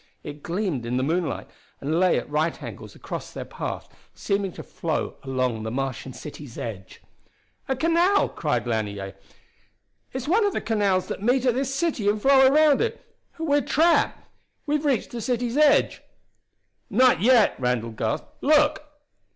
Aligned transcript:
It 0.23 0.41
gleamed 0.41 0.83
in 0.87 0.97
the 0.97 1.03
moonlight 1.03 1.47
and 1.79 1.99
lay 1.99 2.17
at 2.17 2.27
right 2.27 2.63
angles 2.63 2.95
across 2.95 3.29
their 3.31 3.45
path, 3.45 3.87
seeming 4.15 4.51
to 4.53 4.63
flow 4.63 5.17
along 5.21 5.61
the 5.61 5.69
Martian 5.69 6.11
city's 6.11 6.57
edge. 6.57 7.03
"A 7.69 7.75
canal!" 7.75 8.27
cried 8.29 8.65
Lanier. 8.65 9.13
"It's 10.11 10.27
one 10.27 10.43
of 10.43 10.53
the 10.53 10.59
canals 10.61 11.05
that 11.09 11.21
meet 11.21 11.45
at 11.45 11.53
this 11.53 11.75
city 11.75 12.09
and 12.09 12.19
flow 12.19 12.47
around 12.51 12.81
it! 12.81 13.05
We're 13.37 13.61
trapped 13.61 14.27
we've 14.65 14.85
reached 14.85 15.11
the 15.11 15.21
city's 15.21 15.55
edge!" 15.55 16.01
"Not 16.89 17.21
yet!" 17.21 17.53
Randall 17.59 17.91
gasped. 17.91 18.27
"Look!" 18.43 18.83